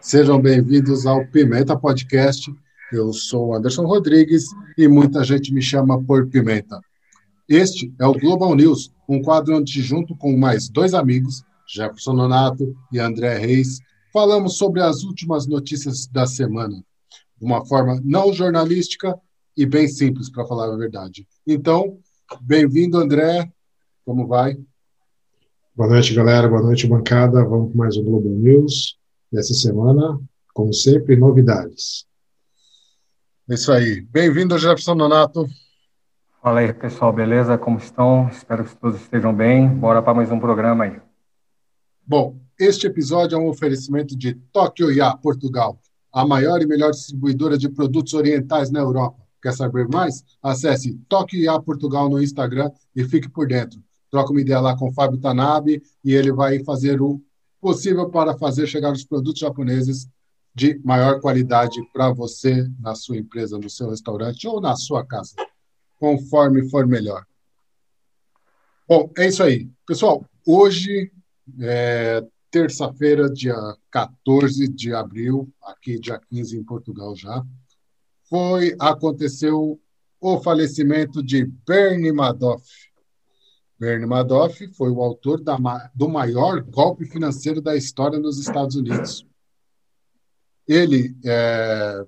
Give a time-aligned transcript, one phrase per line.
[0.00, 2.50] Sejam bem-vindos ao Pimenta Podcast.
[2.90, 4.46] Eu sou Anderson Rodrigues
[4.78, 6.80] e muita gente me chama por Pimenta.
[7.48, 12.74] Este é o Global News, um quadro onde, junto com mais dois amigos, Jefferson Nonato
[12.90, 13.80] e André Reis,
[14.12, 19.18] falamos sobre as últimas notícias da semana, de uma forma não jornalística
[19.56, 21.26] e bem simples, para falar a verdade.
[21.46, 21.98] Então,
[22.40, 23.52] bem-vindo, André.
[24.04, 24.56] Como vai?
[25.76, 26.48] Boa noite, galera.
[26.48, 27.44] Boa noite, bancada.
[27.44, 28.96] Vamos com mais um Global News
[29.30, 30.18] dessa semana,
[30.54, 32.06] como sempre, novidades.
[33.48, 34.00] Isso aí.
[34.00, 35.46] Bem-vindo, Jefferson Nonato.
[36.44, 37.56] Fala aí, pessoal, beleza?
[37.56, 38.28] Como estão?
[38.28, 39.66] Espero que todos estejam bem.
[39.66, 41.00] Bora para mais um programa aí.
[42.06, 45.80] Bom, este episódio é um oferecimento de Tokyo Ya, Portugal,
[46.12, 49.24] a maior e melhor distribuidora de produtos orientais na Europa.
[49.42, 50.22] Quer saber mais?
[50.42, 53.82] Acesse Tokyo Ya Portugal no Instagram e fique por dentro.
[54.10, 57.22] Troca uma ideia lá com o Fábio Tanabe e ele vai fazer o
[57.58, 60.06] possível para fazer chegar os produtos japoneses
[60.54, 65.34] de maior qualidade para você na sua empresa, no seu restaurante ou na sua casa,
[65.98, 67.24] conforme for melhor.
[68.88, 69.68] Bom, é isso aí.
[69.86, 71.10] Pessoal, hoje
[71.60, 73.56] é terça-feira, dia
[73.90, 77.44] 14 de abril, aqui dia 15 em Portugal já,
[78.28, 79.80] foi aconteceu
[80.20, 82.64] o falecimento de Bernie Madoff,
[83.78, 85.58] Bernie Madoff foi o autor da,
[85.94, 89.26] do maior golpe financeiro da história nos Estados Unidos.
[90.66, 92.06] Ele, é,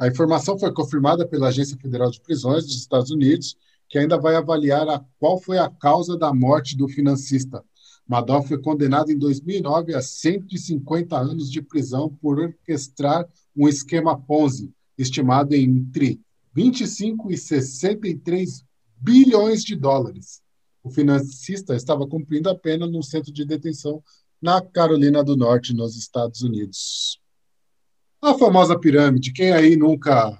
[0.00, 3.56] a informação foi confirmada pela Agência Federal de Prisões dos Estados Unidos,
[3.88, 7.62] que ainda vai avaliar a, qual foi a causa da morte do financista.
[8.08, 14.72] Madoff foi condenado em 2009 a 150 anos de prisão por orquestrar um esquema Ponzi,
[14.96, 16.20] estimado em entre
[16.54, 18.64] 25 e 63
[19.00, 20.42] bilhões de dólares
[20.82, 24.02] o financista estava cumprindo a pena num centro de detenção
[24.40, 27.20] na Carolina do Norte, nos Estados Unidos.
[28.22, 29.32] A famosa pirâmide.
[29.32, 30.38] Quem aí nunca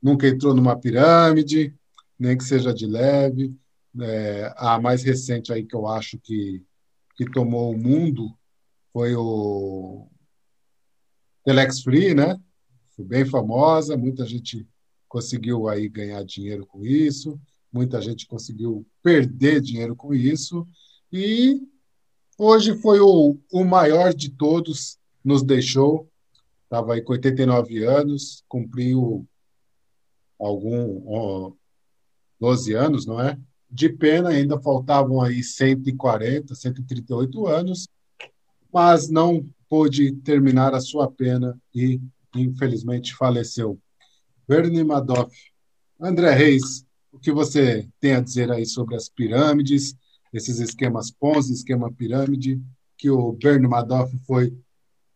[0.00, 1.74] nunca entrou numa pirâmide,
[2.18, 3.54] nem que seja de leve?
[4.00, 6.64] É, a mais recente aí que eu acho que,
[7.16, 8.36] que tomou o mundo
[8.92, 10.08] foi o
[11.44, 12.38] Telex Free, né?
[12.96, 14.66] Foi bem famosa, muita gente
[15.08, 17.40] conseguiu aí ganhar dinheiro com isso
[17.72, 20.66] muita gente conseguiu perder dinheiro com isso,
[21.10, 21.62] e
[22.38, 26.08] hoje foi o, o maior de todos, nos deixou,
[26.72, 29.28] estava aí com 89 anos, cumpriu
[30.40, 31.52] algum ó,
[32.40, 33.38] 12 anos, não é?
[33.70, 37.86] De pena, ainda faltavam aí 140, 138 anos,
[38.72, 42.00] mas não pôde terminar a sua pena e,
[42.34, 43.78] infelizmente, faleceu.
[44.48, 45.36] Bernie Madoff.
[46.00, 49.94] André Reis, o que você tem a dizer aí sobre as pirâmides,
[50.32, 52.60] esses esquemas Ponzi, esquema pirâmide,
[52.96, 54.56] que o Bernie Madoff foi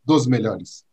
[0.05, 0.86] dos melhores?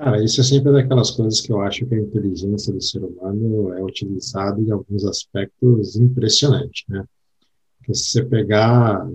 [0.00, 3.74] Cara, isso é sempre daquelas coisas que eu acho que a inteligência do ser humano
[3.74, 7.04] é utilizada em alguns aspectos impressionantes, né?
[7.76, 9.06] Porque se você pegar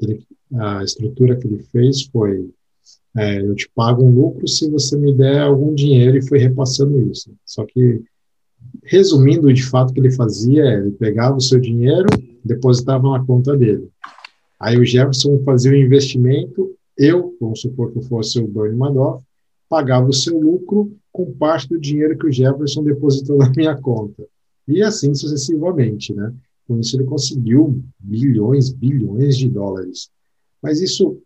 [0.00, 0.26] ele,
[0.56, 2.50] a estrutura que ele fez foi
[3.16, 6.98] é, eu te pago um lucro se você me der algum dinheiro e foi repassando
[7.08, 7.32] isso.
[7.46, 8.02] Só que
[8.82, 12.08] resumindo, de fato, o que ele fazia é, ele pegava o seu dinheiro,
[12.44, 13.88] depositava na conta dele.
[14.58, 19.24] Aí o Jefferson fazia o investimento, eu, vamos supor que eu fosse o Bernie Madoff,
[19.72, 24.22] pagava o seu lucro com parte do dinheiro que o Jefferson depositou na minha conta.
[24.68, 26.30] E assim sucessivamente, né?
[26.68, 30.10] Com isso ele conseguiu milhões, bilhões de dólares.
[30.62, 31.18] Mas isso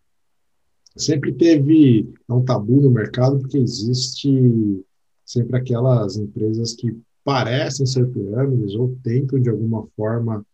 [0.94, 4.80] sempre teve é um tabu no mercado, porque existe
[5.24, 10.46] sempre aquelas empresas que parecem ser pirâmides ou tentam de alguma forma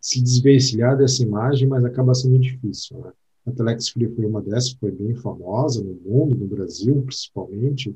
[0.00, 2.96] se desvencilhar dessa imagem, mas acaba sendo difícil.
[2.98, 3.10] Né?
[3.48, 7.94] A Telex Free foi uma dessas, foi bem famosa no mundo, no Brasil principalmente.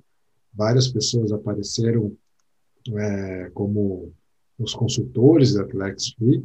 [0.53, 2.17] Várias pessoas apareceram
[2.95, 4.13] é, como
[4.59, 6.45] os consultores da Telex Free.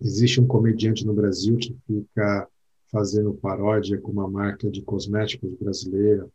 [0.00, 2.48] Existe um comediante no Brasil que fica
[2.90, 6.28] fazendo paródia com uma marca de cosméticos brasileira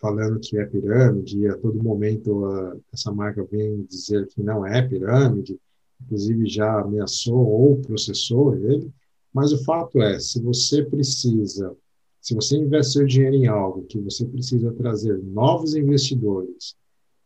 [0.00, 4.66] falando que é pirâmide, e a todo momento uh, essa marca vem dizer que não
[4.66, 5.58] é pirâmide,
[6.02, 8.92] inclusive já ameaçou ou processou ele,
[9.36, 11.76] mas o fato é, se você precisa,
[12.22, 16.74] se você investe seu dinheiro em algo que você precisa trazer novos investidores,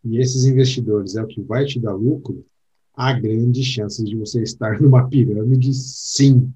[0.05, 2.45] e esses investidores é o que vai te dar lucro,
[2.97, 6.53] há grandes chances de você estar numa pirâmide, sim.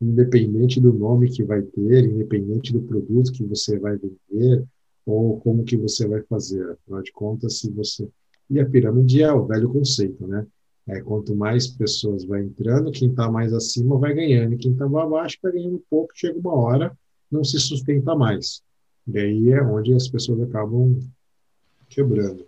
[0.00, 4.66] Independente do nome que vai ter, independente do produto que você vai vender,
[5.06, 6.68] ou como que você vai fazer.
[6.68, 8.08] Afinal de contas, se você...
[8.50, 10.44] E a pirâmide é o velho conceito, né?
[10.90, 14.86] É, quanto mais pessoas vai entrando, quem está mais acima vai ganhando, e quem está
[14.86, 16.98] abaixo vai ganhando um pouco, chega uma hora,
[17.30, 18.60] não se sustenta mais.
[19.06, 20.98] E aí é onde as pessoas acabam
[21.88, 22.44] quebrando.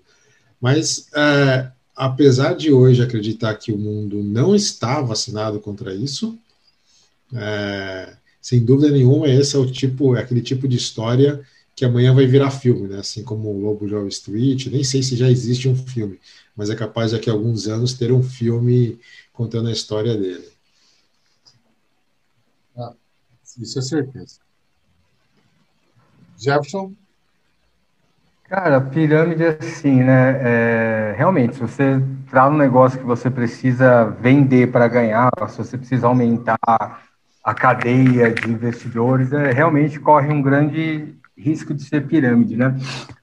[0.60, 6.36] Mas, é, apesar de hoje acreditar que o mundo não está vacinado contra isso,
[7.32, 11.40] é, sem dúvida nenhuma, esse é o tipo, é aquele tipo de história
[11.74, 12.98] que amanhã vai virar filme, né?
[12.98, 16.20] Assim como o Lobo de Wall Street, nem sei se já existe um filme,
[16.56, 19.00] mas é capaz daqui a alguns anos ter um filme
[19.32, 20.48] contando a história dele.
[22.76, 22.92] Ah,
[23.58, 24.40] isso é certeza.
[26.38, 26.92] Jefferson?
[28.44, 30.40] Cara, pirâmide é assim, né?
[30.42, 35.78] É, realmente, se você entrar num negócio que você precisa vender para ganhar, se você
[35.78, 36.58] precisa aumentar
[37.42, 42.76] a cadeia de investidores, é, realmente corre um grande risco de ser pirâmide, né?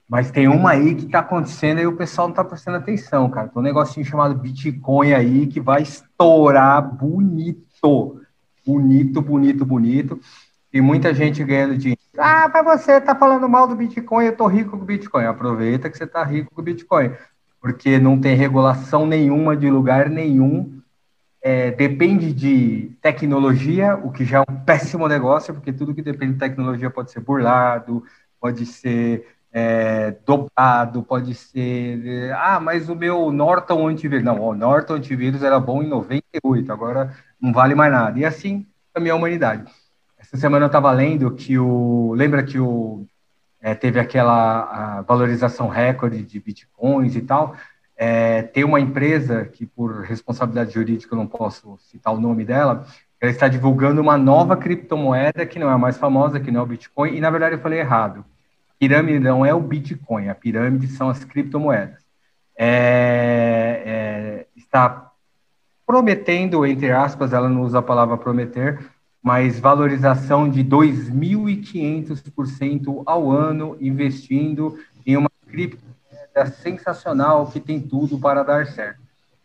[0.08, 3.48] Mas tem uma aí que está acontecendo e o pessoal não está prestando atenção, cara.
[3.48, 8.20] Tem um negocinho chamado Bitcoin aí que vai estourar bonito.
[8.66, 10.20] Bonito, bonito, bonito.
[10.72, 12.00] E muita gente ganhando dinheiro.
[12.18, 15.24] Ah, mas você tá falando mal do Bitcoin, eu tô rico com Bitcoin.
[15.24, 17.12] Aproveita que você tá rico com Bitcoin.
[17.60, 20.79] Porque não tem regulação nenhuma de lugar nenhum
[21.42, 26.34] é, depende de tecnologia, o que já é um péssimo negócio, porque tudo que depende
[26.34, 28.04] de tecnologia pode ser burlado,
[28.38, 32.32] pode ser é, dobrado, pode ser.
[32.34, 34.24] Ah, mas o meu Norton antivírus.
[34.24, 38.18] Não, o Norton antivírus era bom em 98, agora não vale mais nada.
[38.18, 39.70] E assim também a humanidade.
[40.18, 42.12] Essa semana eu estava lendo que o.
[42.14, 43.06] Lembra que o.
[43.62, 47.56] É, teve aquela valorização recorde de bitcoins e tal.
[48.02, 52.86] É, tem uma empresa que, por responsabilidade jurídica, eu não posso citar o nome dela,
[53.20, 56.62] ela está divulgando uma nova criptomoeda que não é a mais famosa, que não é
[56.62, 58.24] o Bitcoin, e na verdade eu falei errado.
[58.78, 62.02] Pirâmide não é o Bitcoin, a pirâmide são as criptomoedas.
[62.56, 65.12] É, é, está
[65.86, 68.78] prometendo, entre aspas, ela não usa a palavra prometer,
[69.22, 75.89] mas valorização de 2.500% ao ano investindo em uma cripto
[76.42, 79.00] é sensacional, que tem tudo para dar certo.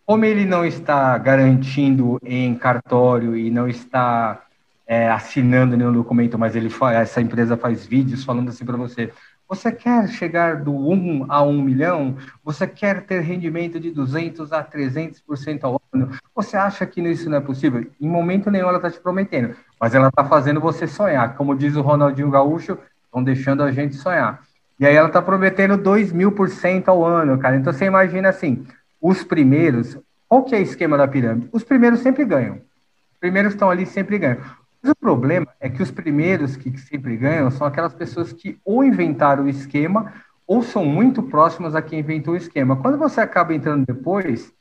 [0.05, 4.43] Como ele não está garantindo em cartório e não está
[4.85, 9.11] é, assinando nenhum documento, mas ele faz, essa empresa faz vídeos falando assim para você:
[9.47, 12.17] você quer chegar do 1 a 1 milhão?
[12.43, 16.09] Você quer ter rendimento de 200 a 300% ao ano?
[16.33, 17.85] Você acha que isso não é possível?
[18.01, 21.35] Em momento nenhum ela está te prometendo, mas ela está fazendo você sonhar.
[21.35, 24.41] Como diz o Ronaldinho Gaúcho, estão deixando a gente sonhar.
[24.79, 27.55] E aí ela está prometendo 2 mil por cento ao ano, cara.
[27.55, 28.65] Então você imagina assim,
[29.01, 31.49] os primeiros, qual que é o esquema da pirâmide?
[31.51, 32.55] Os primeiros sempre ganham.
[33.13, 34.39] Os primeiros estão ali sempre ganham.
[34.81, 38.83] Mas o problema é que os primeiros que sempre ganham são aquelas pessoas que ou
[38.83, 40.13] inventaram o esquema
[40.45, 42.75] ou são muito próximas a quem inventou o esquema.
[42.75, 44.53] Quando você acaba entrando depois,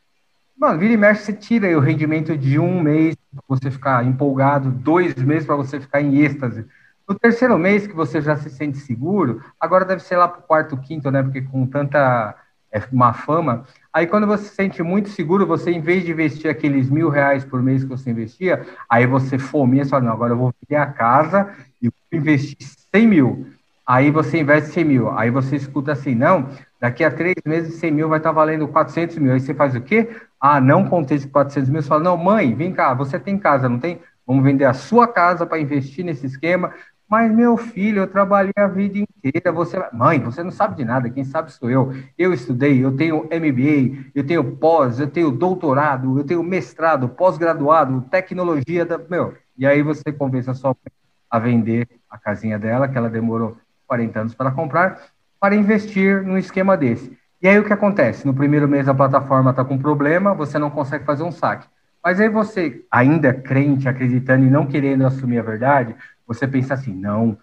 [0.56, 4.70] mano, vira e mexe, você tira o rendimento de um mês para você ficar empolgado,
[4.70, 6.64] dois meses para você ficar em êxtase.
[7.06, 10.42] No terceiro mês que você já se sente seguro, agora deve ser lá para o
[10.42, 11.22] quarto, quinto, né?
[11.22, 12.34] Porque com tanta
[12.72, 16.50] é, má fama, aí quando você se sente muito seguro, você, em vez de investir
[16.50, 20.32] aqueles mil reais por mês que você investia, aí você fomia e fala, não, agora
[20.32, 22.56] eu vou vender a casa e vou investir
[22.94, 23.46] 100 mil.
[23.86, 25.10] Aí você investe 100 mil.
[25.10, 26.48] Aí você escuta assim, não,
[26.80, 29.32] daqui a três meses 100 mil vai estar valendo 400 mil.
[29.34, 30.08] Aí você faz o quê?
[30.40, 31.82] Ah, não contei de 400 mil.
[31.82, 34.00] Você fala, não, mãe, vem cá, você tem casa, não tem?
[34.26, 36.72] Vamos vender a sua casa para investir nesse esquema.
[37.14, 39.52] Mas, meu filho, eu trabalhei a vida inteira.
[39.52, 41.94] Você, mãe, você não sabe de nada, quem sabe sou eu.
[42.18, 48.00] Eu estudei, eu tenho MBA, eu tenho pós, eu tenho doutorado, eu tenho mestrado, pós-graduado,
[48.10, 48.98] tecnologia da.
[48.98, 50.92] Meu, e aí você convence a sua mãe
[51.30, 53.56] a vender a casinha dela, que ela demorou
[53.86, 55.00] 40 anos para comprar,
[55.38, 57.16] para investir num esquema desse.
[57.40, 58.26] E aí o que acontece?
[58.26, 61.68] No primeiro mês a plataforma está com problema, você não consegue fazer um saque.
[62.04, 66.94] Mas aí você, ainda crente, acreditando e não querendo assumir a verdade, você pensa assim,
[66.94, 67.36] não,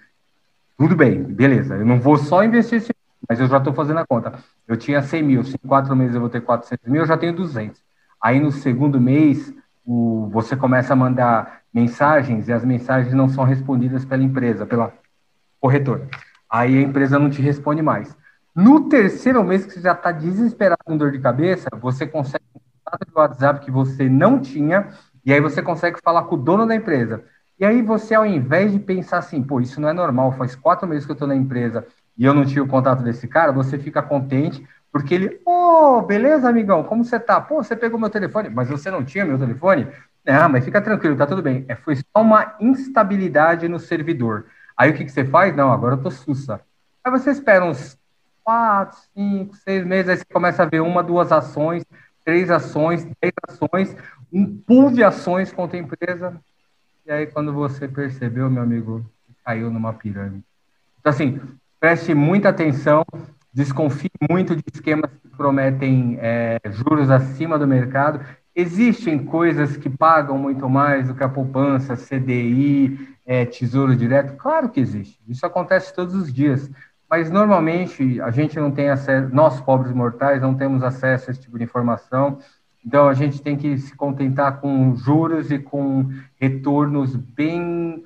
[0.78, 2.92] tudo bem, beleza, eu não vou só investir esse
[3.30, 4.34] mas eu já estou fazendo a conta.
[4.68, 7.18] Eu tinha 100 mil, se em quatro meses eu vou ter 400 mil, eu já
[7.18, 7.82] tenho 200.
[8.22, 9.54] Aí no segundo mês,
[9.86, 14.94] o, você começa a mandar mensagens e as mensagens não são respondidas pela empresa, pela
[15.60, 16.08] corretora.
[16.50, 18.16] Aí a empresa não te responde mais.
[18.54, 22.60] No terceiro mês que você já está desesperado com dor de cabeça, você consegue um
[22.60, 24.90] contato de WhatsApp que você não tinha,
[25.26, 27.24] e aí você consegue falar com o dono da empresa.
[27.62, 30.88] E aí você, ao invés de pensar assim, pô, isso não é normal, faz quatro
[30.88, 31.86] meses que eu estou na empresa
[32.18, 36.02] e eu não tive o contato desse cara, você fica contente Porque ele, ô, oh,
[36.02, 37.40] beleza, amigão, como você tá?
[37.40, 39.88] Pô, você pegou meu telefone, mas você não tinha meu telefone?
[40.26, 41.66] Não, mas fica tranquilo, tá tudo bem.
[41.68, 44.48] É, foi só uma instabilidade no servidor.
[44.76, 45.56] Aí o que, que você faz?
[45.56, 46.62] Não, agora eu tô sussa.
[47.04, 47.98] Aí você espera uns
[48.44, 51.86] quatro, cinco, seis meses, aí você começa a ver uma, duas ações,
[52.26, 53.96] três ações, dez ações,
[54.34, 56.42] um pool de ações contra a empresa.
[57.06, 59.04] E aí, quando você percebeu, meu amigo,
[59.44, 60.44] caiu numa pirâmide.
[61.00, 61.42] Então, assim,
[61.80, 63.04] preste muita atenção,
[63.52, 68.24] desconfie muito de esquemas que prometem é, juros acima do mercado.
[68.56, 74.36] Existem coisas que pagam muito mais do que a poupança, CDI, é, Tesouro Direto?
[74.36, 75.20] Claro que existe.
[75.28, 76.70] Isso acontece todos os dias.
[77.10, 81.42] Mas normalmente a gente não tem acesso, nós pobres mortais não temos acesso a esse
[81.42, 82.40] tipo de informação.
[82.86, 86.10] Então a gente tem que se contentar com juros e com
[86.40, 88.04] retornos bem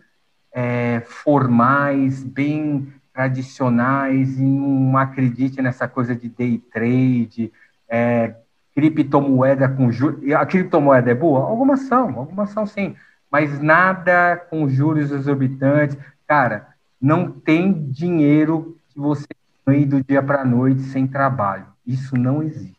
[0.53, 7.51] é, formais, bem tradicionais, e não acredite nessa coisa de day trade,
[7.87, 8.35] é,
[8.75, 10.29] criptomoeda com juros.
[10.33, 11.41] A criptomoeda é boa?
[11.41, 12.95] Algumas são, algumas são sim,
[13.31, 15.97] mas nada com juros exorbitantes.
[16.27, 16.67] Cara,
[16.99, 19.27] não tem dinheiro que você
[19.65, 21.65] ganhe do dia para a noite sem trabalho.
[21.87, 22.74] Isso não existe,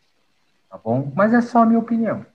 [0.69, 1.11] tá bom?
[1.15, 2.25] Mas é só a minha opinião.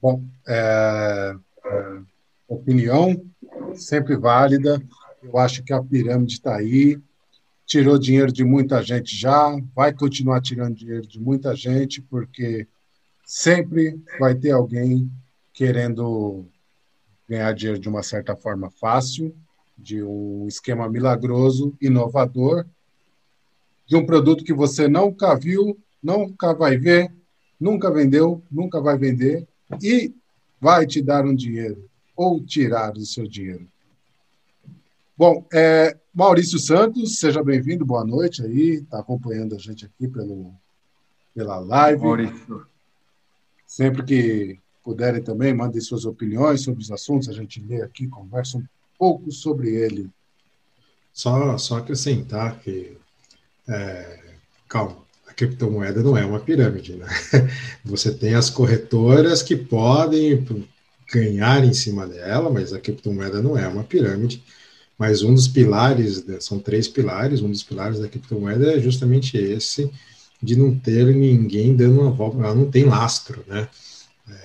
[0.00, 2.00] Bom, é, é,
[2.48, 3.22] opinião
[3.74, 4.82] sempre válida.
[5.22, 6.98] Eu acho que a pirâmide está aí,
[7.66, 12.66] tirou dinheiro de muita gente já, vai continuar tirando dinheiro de muita gente, porque
[13.24, 15.10] sempre vai ter alguém
[15.52, 16.46] querendo
[17.28, 19.36] ganhar dinheiro de uma certa forma fácil
[19.76, 22.66] de um esquema milagroso, inovador,
[23.90, 27.12] de um produto que você nunca viu, nunca vai ver,
[27.58, 29.48] nunca vendeu, nunca vai vender
[29.82, 30.14] e
[30.60, 33.66] vai te dar um dinheiro ou tirar o seu dinheiro.
[35.18, 40.54] Bom, é, Maurício Santos, seja bem-vindo, boa noite aí, está acompanhando a gente aqui pelo,
[41.34, 42.04] pela live.
[42.04, 42.64] Maurício.
[43.66, 48.56] Sempre que puderem também, mandem suas opiniões sobre os assuntos, a gente lê aqui, conversa
[48.56, 48.64] um
[48.96, 50.08] pouco sobre ele.
[51.12, 52.99] Só, só acrescentar que,
[53.68, 54.18] é,
[54.68, 57.06] calma, a criptomoeda não é uma pirâmide, né?
[57.84, 60.44] Você tem as corretoras que podem
[61.12, 64.42] ganhar em cima dela, mas a criptomoeda não é uma pirâmide.
[64.98, 69.36] Mas um dos pilares, né, são três pilares, um dos pilares da criptomoeda é justamente
[69.36, 69.90] esse,
[70.42, 73.68] de não ter ninguém dando uma volta, ela não tem lastro, né?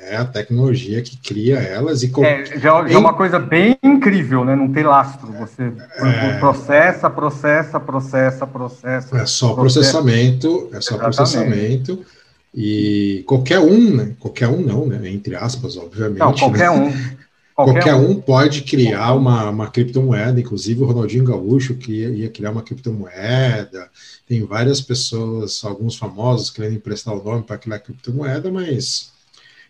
[0.02, 4.46] É a tecnologia que cria elas e é, já, já é uma coisa bem incrível,
[4.46, 4.56] né?
[4.56, 5.32] Não ter lastro.
[5.34, 6.38] Você é...
[6.40, 9.18] processa, processa, processa, processa.
[9.18, 9.80] É só processa.
[9.80, 11.16] processamento, é só Exatamente.
[11.16, 12.06] processamento.
[12.54, 14.16] E qualquer um, né?
[14.20, 15.10] Qualquer um não, né?
[15.10, 16.20] Entre aspas, obviamente.
[16.20, 16.72] Não, qualquer né?
[16.72, 16.94] um.
[17.56, 18.12] Qualquer, qualquer um.
[18.12, 18.22] um.
[18.22, 23.90] pode criar uma, uma criptomoeda, inclusive o Ronaldinho Gaúcho que ia, ia, criar uma criptomoeda.
[24.28, 29.14] Tem várias pessoas, alguns famosos, querendo emprestar o nome para criar criptomoeda, mas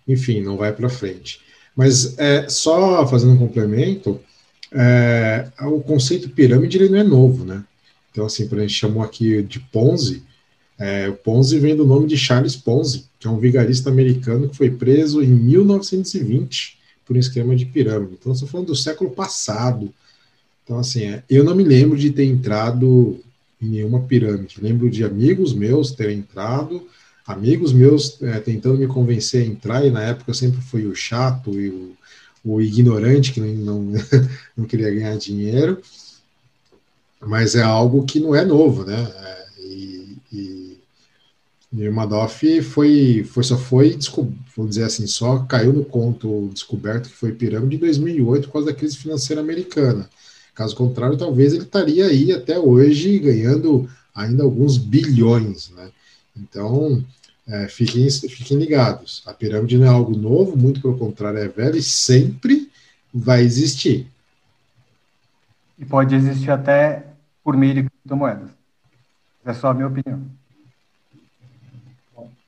[0.07, 1.39] enfim, não vai para frente.
[1.75, 4.19] Mas é, só fazendo um complemento,
[4.71, 7.63] é, o conceito pirâmide ele não é novo, né?
[8.11, 10.23] Então, assim, a gente chamou aqui de Ponzi,
[10.77, 14.57] é, o Ponzi vem do nome de Charles Ponzi, que é um vigarista americano que
[14.57, 18.17] foi preso em 1920 por um esquema de pirâmide.
[18.19, 19.93] Então, estou falando do século passado.
[20.63, 23.19] Então, assim, é, eu não me lembro de ter entrado
[23.61, 24.57] em nenhuma pirâmide.
[24.61, 26.85] Lembro de amigos meus terem entrado,
[27.25, 30.95] amigos meus é, tentando me convencer a entrar, e na época eu sempre fui o
[30.95, 31.97] chato e o,
[32.43, 34.01] o ignorante que não, não,
[34.55, 35.81] não, queria ganhar dinheiro,
[37.19, 39.11] mas é algo que não é novo, né?
[39.15, 40.77] É, e, e,
[41.73, 43.97] e, o Madoff foi, foi, só foi,
[44.55, 48.67] vou dizer assim, só caiu no conto descoberto que foi pirâmide em 2008 por causa
[48.67, 50.07] da crise financeira americana.
[50.53, 55.89] Caso contrário, talvez ele estaria aí até hoje ganhando ainda alguns bilhões, né?
[56.35, 57.03] Então,
[57.47, 59.23] é, fiquem, fiquem ligados.
[59.25, 62.71] A pirâmide não é algo novo, muito pelo contrário, é velha e sempre
[63.13, 64.07] vai existir.
[65.77, 67.05] E pode existir até
[67.43, 68.49] por meio de criptomoedas.
[69.45, 70.25] É só a minha opinião.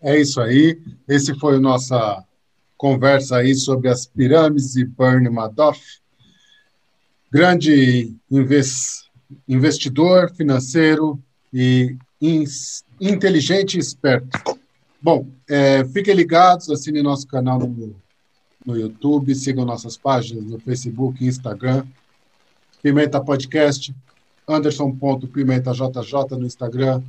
[0.02, 0.82] É isso aí.
[1.08, 2.24] Esse foi a nossa
[2.78, 5.82] conversa aí sobre as pirâmides e Bernie Madoff.
[7.32, 8.16] Grande
[9.48, 11.20] investidor financeiro
[11.54, 11.98] e
[13.00, 14.58] inteligente e esperto.
[15.02, 17.96] Bom, é, fiquem ligados, assinem nosso canal no,
[18.66, 21.86] no YouTube, sigam nossas páginas no Facebook Instagram.
[22.82, 23.94] Pimenta Podcast,
[24.48, 25.82] Anderson.pimentajj
[26.32, 27.04] no Instagram,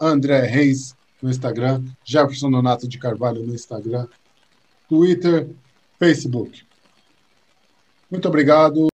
[0.00, 4.06] André Reis no Instagram, Jefferson Nonato de Carvalho no Instagram,
[4.88, 5.48] Twitter,
[5.98, 6.62] Facebook.
[8.10, 8.88] Muito obrigado.